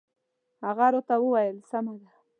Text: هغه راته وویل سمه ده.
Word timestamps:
هغه 0.65 0.85
راته 0.93 1.15
وویل 1.23 1.57
سمه 1.71 1.93
ده. 2.01 2.09